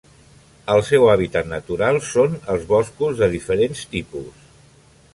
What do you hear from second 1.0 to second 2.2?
hàbitat natural